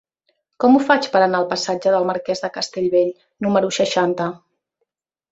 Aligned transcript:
Com 0.63 0.75
ho 0.75 0.79
faig 0.85 1.07
per 1.15 1.19
anar 1.25 1.41
al 1.41 1.49
passatge 1.51 1.91
del 1.95 2.07
Marquès 2.09 2.41
de 2.45 2.49
Castellbell 2.55 3.11
número 3.47 3.69
seixanta? 3.77 4.27